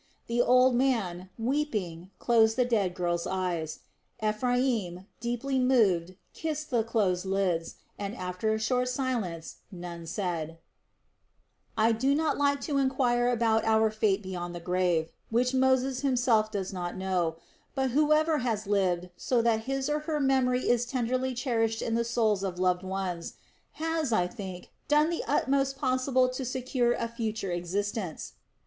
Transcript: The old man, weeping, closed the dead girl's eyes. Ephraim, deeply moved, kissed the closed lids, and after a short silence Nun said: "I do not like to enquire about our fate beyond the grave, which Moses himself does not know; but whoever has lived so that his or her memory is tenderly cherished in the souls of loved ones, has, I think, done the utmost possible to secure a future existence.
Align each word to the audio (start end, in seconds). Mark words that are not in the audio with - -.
The 0.25 0.41
old 0.41 0.73
man, 0.73 1.29
weeping, 1.37 2.09
closed 2.17 2.55
the 2.55 2.65
dead 2.65 2.95
girl's 2.95 3.27
eyes. 3.27 3.81
Ephraim, 4.19 5.05
deeply 5.19 5.59
moved, 5.59 6.15
kissed 6.33 6.71
the 6.71 6.83
closed 6.83 7.23
lids, 7.23 7.75
and 7.99 8.15
after 8.15 8.51
a 8.51 8.57
short 8.57 8.89
silence 8.89 9.57
Nun 9.71 10.07
said: 10.07 10.57
"I 11.77 11.91
do 11.91 12.15
not 12.15 12.35
like 12.35 12.61
to 12.61 12.79
enquire 12.79 13.29
about 13.29 13.63
our 13.63 13.91
fate 13.91 14.23
beyond 14.23 14.55
the 14.55 14.59
grave, 14.59 15.11
which 15.29 15.53
Moses 15.53 15.99
himself 15.99 16.49
does 16.49 16.73
not 16.73 16.97
know; 16.97 17.35
but 17.75 17.91
whoever 17.91 18.39
has 18.39 18.65
lived 18.65 19.11
so 19.17 19.39
that 19.43 19.65
his 19.65 19.87
or 19.87 19.99
her 20.09 20.19
memory 20.19 20.67
is 20.67 20.87
tenderly 20.87 21.35
cherished 21.35 21.83
in 21.83 21.93
the 21.93 22.03
souls 22.03 22.41
of 22.41 22.57
loved 22.57 22.81
ones, 22.81 23.35
has, 23.73 24.11
I 24.11 24.25
think, 24.25 24.71
done 24.87 25.11
the 25.11 25.23
utmost 25.27 25.77
possible 25.77 26.27
to 26.27 26.43
secure 26.43 26.93
a 26.93 27.07
future 27.07 27.51
existence. 27.51 28.33